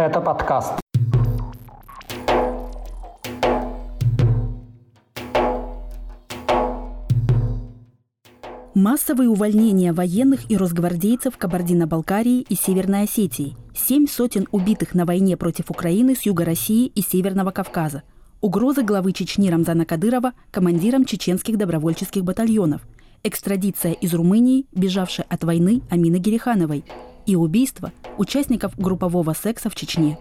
[0.00, 0.72] Это подкаст.
[8.74, 13.58] Массовые увольнения военных и росгвардейцев Кабардино-Балкарии и Северной Осетии.
[13.76, 18.02] Семь сотен убитых на войне против Украины с юга России и Северного Кавказа.
[18.40, 22.80] Угрозы главы Чечни Рамзана Кадырова командиром чеченских добровольческих батальонов.
[23.22, 26.84] Экстрадиция из Румынии, бежавшей от войны Амины Герихановой.
[27.26, 30.18] И убийство участников группового секса в Чечне.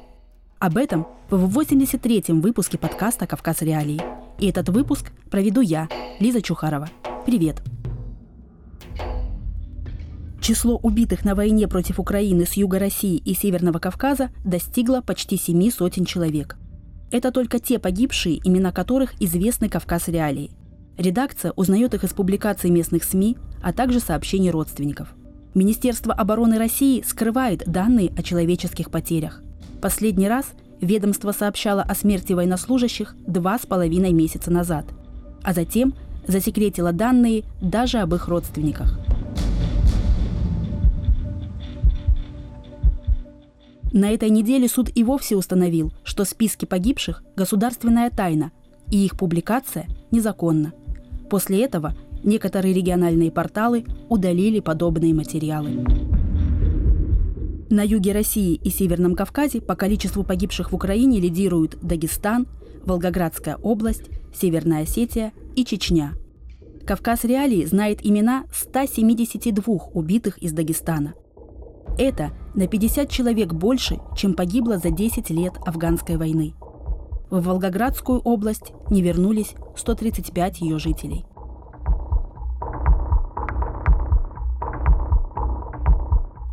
[0.59, 4.01] Об этом в 83-м выпуске подкаста «Кавказ Реалии».
[4.39, 5.87] И этот выпуск проведу я,
[6.19, 6.89] Лиза Чухарова.
[7.25, 7.61] Привет!
[10.41, 15.69] Число убитых на войне против Украины с юга России и Северного Кавказа достигло почти семи
[15.69, 16.57] сотен человек.
[17.11, 20.51] Это только те погибшие, имена которых известны Кавказ Реалии.
[20.97, 25.13] Редакция узнает их из публикаций местных СМИ, а также сообщений родственников.
[25.53, 29.41] Министерство обороны России скрывает данные о человеческих потерях.
[29.81, 30.45] Последний раз
[30.81, 34.85] ведомство сообщало о смерти военнослужащих два с половиной месяца назад,
[35.43, 35.93] а затем
[36.27, 38.99] засекретило данные даже об их родственниках–
[43.91, 48.51] На этой неделе суд и вовсе установил, что списки погибших– государственная тайна,
[48.91, 50.73] и их публикация незаконна.
[51.29, 55.85] После этого некоторые региональные порталы удалили подобные материалы.
[57.69, 62.47] На юге России и Северном Кавказе по количеству погибших в Украине лидируют Дагестан,
[62.85, 66.13] Волгоградская область, Северная Осетия и Чечня.
[66.85, 71.13] Кавказ Реалии знает имена 172 убитых из Дагестана–
[71.99, 76.53] это на 50 человек больше, чем погибло за 10 лет афганской войны.
[77.29, 81.25] В Волгоградскую область не вернулись 135 ее жителей.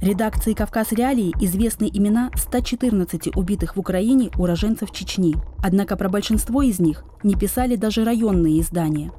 [0.06, 6.78] Редакции «Кавказ Реалии» известны имена 114 убитых в Украине уроженцев Чечни, однако про большинство из
[6.78, 9.10] них не писали даже районные издания.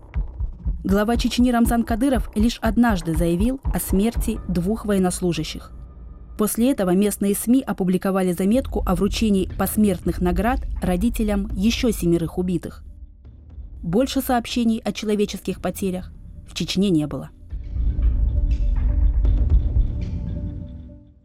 [0.85, 5.73] Глава Чечни Рамзан Кадыров лишь однажды заявил о смерти двух военнослужащих.
[6.37, 12.85] После этого местные СМИ опубликовали заметку о вручении посмертных наград родителям еще семерых убитых.
[13.83, 16.13] Больше сообщений о человеческих потерях
[16.47, 17.31] в Чечне не было.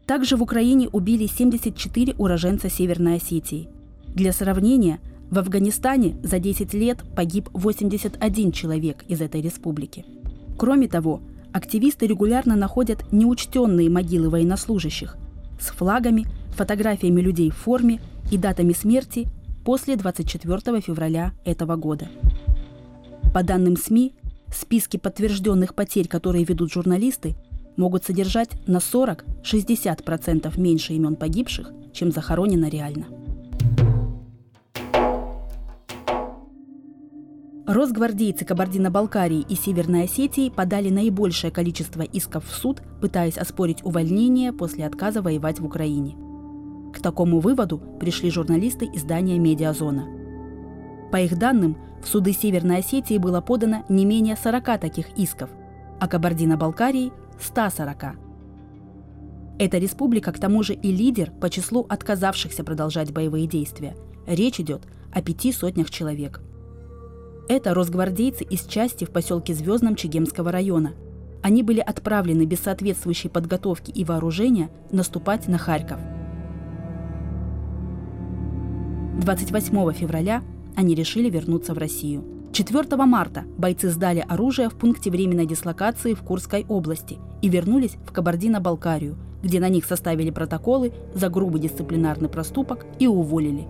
[0.05, 3.69] Также в Украине убили 74 уроженца Северной Осетии.
[4.07, 4.99] Для сравнения,
[5.31, 10.05] в Афганистане за 10 лет погиб 81 человек из этой республики.
[10.57, 11.21] Кроме того,
[11.53, 15.17] активисты регулярно находят неучтенные могилы военнослужащих
[15.59, 19.27] с флагами, фотографиями людей в форме и датами смерти
[19.63, 22.09] после 24 февраля этого года.
[23.33, 24.13] По данным СМИ,
[24.53, 27.35] списки подтвержденных потерь, которые ведут журналисты,
[27.77, 33.05] могут содержать на 40-60% меньше имен погибших, чем захоронено реально.
[37.65, 44.85] Росгвардейцы Кабардино-Балкарии и Северной Осетии подали наибольшее количество исков в суд, пытаясь оспорить увольнение после
[44.85, 46.17] отказа воевать в Украине.
[46.93, 50.05] К такому выводу пришли журналисты издания «Медиазона».
[51.11, 55.49] По их данным, в суды Северной Осетии было подано не менее 40 таких исков,
[56.01, 58.15] а Кабардино-Балкарии– 140.
[59.59, 63.95] Эта республика к тому же и лидер по числу отказавшихся продолжать боевые действия.
[64.25, 66.41] Речь идет о пяти сотнях человек–
[67.49, 70.93] это росгвардейцы из части в поселке Звездном Чегемского района.
[71.41, 75.99] Они были отправлены без соответствующей подготовки и вооружения наступать на Харьков.
[79.19, 80.41] 28 февраля
[80.77, 82.23] они решили вернуться в Россию.
[82.53, 88.11] 4 марта бойцы сдали оружие в пункте временной дислокации в Курской области и вернулись в
[88.11, 93.65] Кабардино-Балкарию, где на них составили протоколы за грубый дисциплинарный проступок и уволили.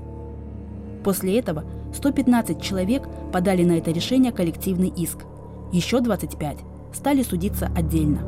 [1.01, 1.63] После этого
[1.95, 5.19] 115 человек подали на это решение коллективный иск.
[5.71, 6.57] Еще 25
[6.93, 8.19] стали судиться отдельно.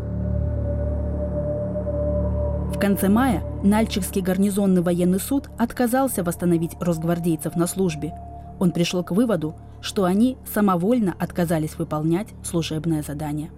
[2.74, 8.14] В конце мая Нальчикский гарнизонный военный суд отказался восстановить росгвардейцев на службе.
[8.58, 9.56] Он пришел к выводу,
[9.86, 13.52] что они самовольно отказались выполнять служебное задание.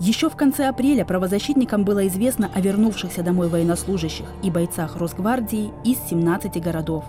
[0.00, 5.96] Еще в конце апреля правозащитникам было известно о вернувшихся домой военнослужащих и бойцах Росгвардии из
[6.10, 7.04] 17 городов.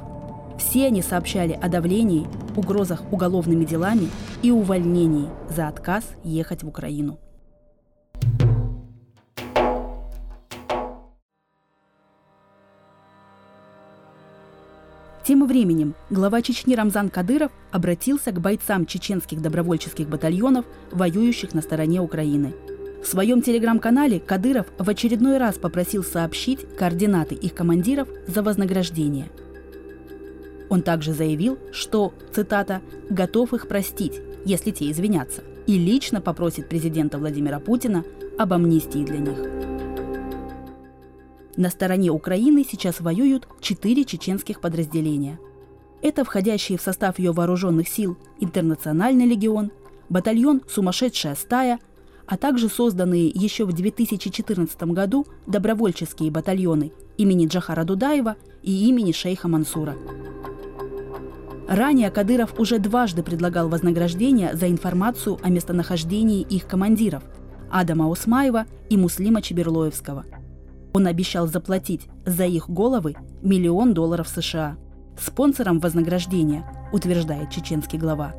[0.60, 4.08] Все они сообщали о давлении, угрозах уголовными делами
[4.44, 7.18] и увольнении за отказ ехать в Украину.
[15.28, 22.00] Тем временем глава Чечни Рамзан Кадыров обратился к бойцам чеченских добровольческих батальонов, воюющих на стороне
[22.00, 22.56] Украины–
[23.04, 29.28] В своем телеграм-канале Кадыров в очередной раз попросил сообщить координаты их командиров за вознаграждение.
[30.70, 37.18] Он также заявил, что, цитата, «готов их простить, если те извинятся, и лично попросит президента
[37.18, 38.06] Владимира Путина
[38.38, 39.77] об амнистии для них».
[41.58, 45.40] На стороне Украины сейчас воюют четыре чеченских подразделения.
[46.04, 49.72] Это входящие в состав ее вооруженных сил Интернациональный легион,
[50.08, 51.80] батальон «Сумасшедшая стая»,
[52.28, 59.48] а также созданные еще в 2014 году добровольческие батальоны имени Джахара Дудаева и имени шейха
[59.48, 59.96] Мансура.
[61.68, 67.24] Ранее Кадыров уже дважды предлагал вознаграждение за информацию о местонахождении их командиров–
[67.72, 70.26] Адама Усмаева и Муслима Чеберлоевского.
[70.98, 74.78] Он обещал заплатить за их головы миллион долларов США.
[75.16, 78.34] Спонсором вознаграждения, утверждает чеченский глава,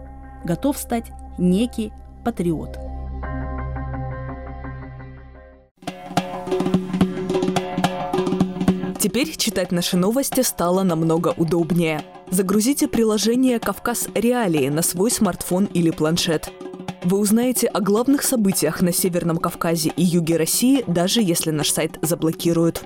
[0.45, 1.93] готов стать некий
[2.25, 2.77] патриот–
[8.99, 12.03] Теперь читать наши новости стало намного удобнее.
[12.31, 16.51] Загрузите приложение «Кавказ Реалии» на свой смартфон или планшет.
[17.11, 21.99] Вы узнаете о главных событиях на Северном Кавказе и юге России, даже если наш сайт
[22.03, 22.85] заблокируют.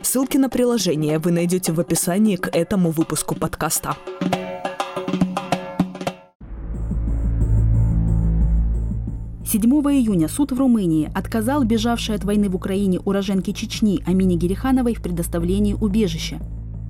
[0.00, 3.94] Ссылки на приложение вы найдете в описании к этому выпуску подкаста.
[9.44, 14.94] 7 июня суд в Румынии отказал бежавшей от войны в Украине уроженке Чечни Амине Герихановой
[14.94, 16.40] в предоставлении убежища.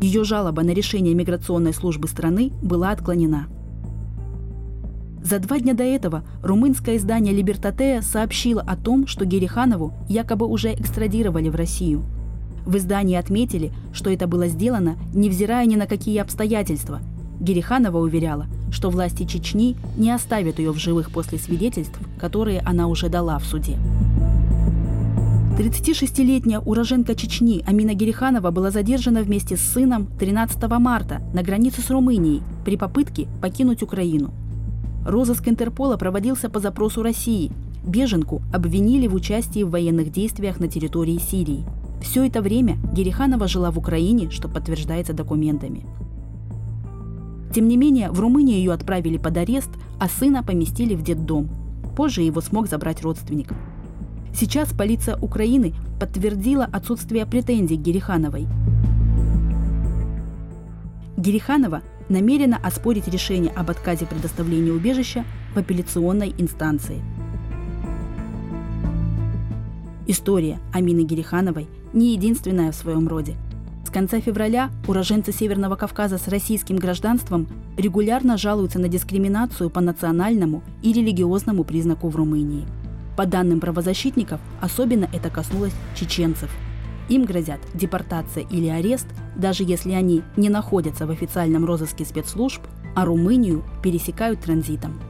[0.01, 3.49] Ее жалоба на решение миграционной службы страны была отклонена.
[5.29, 10.73] За два дня до этого румынское издание «Либертатея» сообщило о том, что Гериханову якобы уже
[10.73, 12.03] экстрадировали в Россию.
[12.65, 17.01] В издании отметили, что это было сделано, невзирая ни на какие обстоятельства.
[17.41, 23.11] Гериханова уверяла– что власти Чечни не оставят ее в живых после свидетельств, которые она уже
[23.11, 23.77] дала в суде.
[25.59, 31.91] 36-летняя уроженка Чечни Амина Гериханова была задержана вместе с сыном 13 марта на границе с
[31.91, 34.33] Румынией при попытке покинуть Украину.
[35.09, 37.51] Розыск Интерпола проводился по запросу России.
[37.83, 41.65] Беженку обвинили в участии в военных действиях на территории Сирии.
[42.03, 45.87] Все это время Гериханова жила в Украине, что подтверждается документами.
[47.55, 51.49] Тем не менее, в Румынию ее отправили под арест, а сына поместили в детдом.
[51.97, 53.55] Позже его смог забрать родственник.
[54.35, 58.47] Сейчас полиция Украины подтвердила отсутствие претензий Герихановой.
[61.17, 65.25] Гериханова намерена оспорить решение об отказе предоставления убежища
[65.55, 67.03] в апелляционной инстанции.
[70.07, 73.37] История Амины Герихановой не единственная в своем роде–
[73.89, 80.63] с конца февраля уроженцы Северного Кавказа с российским гражданством регулярно жалуются на дискриминацию по национальному
[80.83, 82.67] и религиозному признаку в Румынии.
[83.17, 86.51] По данным правозащитников, особенно это коснулось чеченцев.
[87.09, 89.07] Им грозят депортация или арест,
[89.37, 92.63] даже если они не находятся в официальном розыске спецслужб,
[92.95, 95.01] а Румынию пересекают транзитом.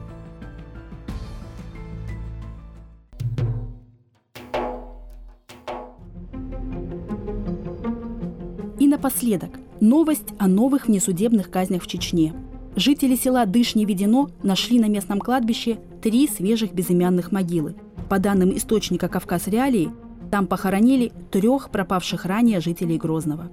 [8.89, 12.33] напоследок, новость о новых внесудебных казнях в Чечне.
[12.75, 17.75] Жители села Дышни-Ведено нашли на местном кладбище три свежих безымянных могилы.
[18.09, 19.91] По данным источника «Кавказ Реалии»,
[20.29, 23.49] там похоронили трех пропавших ранее жителей Грозного.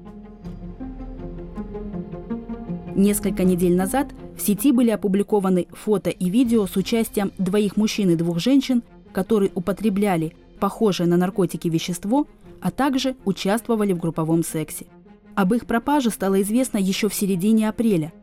[2.95, 8.17] Несколько недель назад в сети были опубликованы фото и видео с участием двоих мужчин и
[8.17, 12.27] двух женщин, которые употребляли похожее на наркотики вещество,
[12.61, 14.87] а также участвовали в групповом сексе.
[15.35, 18.15] Об их пропаже стало известно еще в середине апреля.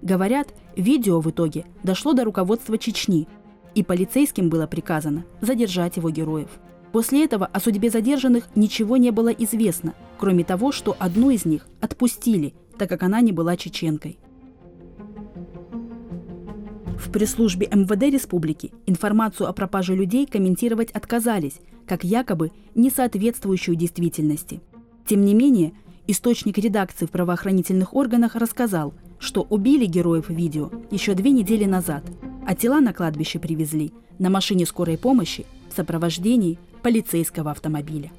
[0.00, 3.26] Говорят, видео в итоге дошло до руководства Чечни,
[3.74, 6.50] и полицейским было приказано задержать его героев.
[6.92, 11.66] После этого о судьбе задержанных ничего не было известно, кроме того, что одну из них
[11.80, 14.18] отпустили, так как она не была чеченкой.
[16.98, 24.60] В пресс-службе МВД республики информацию о пропаже людей комментировать отказались, как якобы не соответствующую действительности.
[25.06, 25.72] Тем не менее,
[26.08, 32.04] Источник редакции в правоохранительных органах рассказал, что убили героев видео еще две недели назад,
[32.46, 38.12] а тела на кладбище привезли на машине скорой помощи в сопровождении полицейского автомобиля.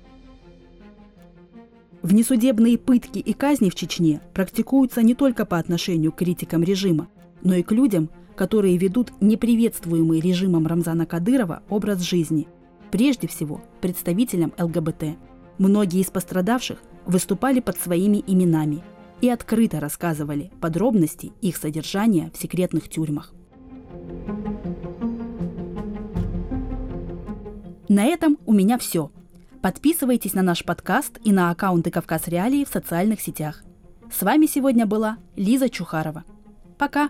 [2.01, 7.07] Внесудебные пытки и казни в Чечне практикуются не только по отношению к критикам режима,
[7.43, 12.49] но и к людям, которые ведут неприветствуемый режимом Рамзана Кадырова образ жизни,
[12.91, 15.15] прежде всего представителям ЛГБТ.
[15.59, 18.83] Многие из пострадавших выступали под своими именами
[19.21, 23.33] и открыто рассказывали подробности их содержания в секретных тюрьмах.
[27.89, 29.11] На этом у меня все.
[29.61, 33.63] Подписывайтесь на наш подкаст и на аккаунты «Кавказ Реалии» в социальных сетях.
[34.11, 36.25] С вами сегодня была Лиза Чухарова.
[36.77, 37.09] Пока!